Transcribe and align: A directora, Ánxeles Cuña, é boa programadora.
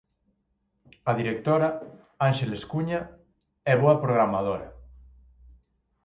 A 1.09 1.11
directora, 1.19 1.69
Ánxeles 2.29 2.63
Cuña, 2.71 3.01
é 3.71 3.73
boa 3.81 3.99
programadora. 4.03 4.69